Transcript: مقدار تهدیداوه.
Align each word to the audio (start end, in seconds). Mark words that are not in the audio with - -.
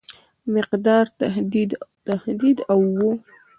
مقدار 0.55 1.05
تهدیداوه. 1.19 3.11